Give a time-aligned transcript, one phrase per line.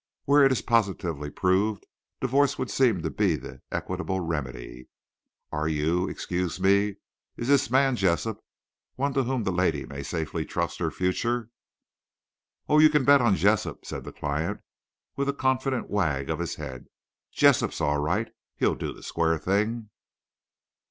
[0.25, 1.85] Where it is positively proved,
[2.21, 4.87] divorce would seem to be the equitable remedy.
[5.51, 8.43] Are you—excuse me—is this man Jessup
[8.95, 11.51] one to whom the lady may safely trust her future?"
[12.67, 14.61] "Oh, you can bet on Jessup," said the client,
[15.15, 16.87] with a confident wag of his head.
[17.31, 18.31] "Jessup's all right.
[18.55, 19.91] He'll do the square thing.